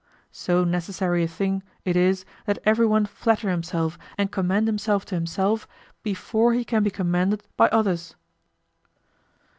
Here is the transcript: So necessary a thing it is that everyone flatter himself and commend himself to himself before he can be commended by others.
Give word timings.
So 0.31 0.63
necessary 0.63 1.23
a 1.23 1.27
thing 1.27 1.61
it 1.85 1.95
is 1.95 2.25
that 2.47 2.57
everyone 2.65 3.05
flatter 3.05 3.51
himself 3.51 3.99
and 4.17 4.31
commend 4.31 4.65
himself 4.67 5.05
to 5.05 5.13
himself 5.13 5.67
before 6.01 6.53
he 6.53 6.65
can 6.65 6.81
be 6.81 6.89
commended 6.89 7.43
by 7.55 7.67
others. 7.67 8.15